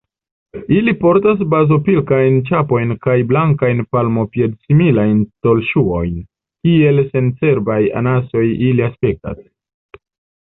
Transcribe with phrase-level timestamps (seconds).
[0.75, 6.15] Ili portas bazopilkajn ĉapojn kaj blankajn palmopied-similajn tolŝuojn:
[6.69, 9.39] kiel sencerbaj anasoj ili aspektas.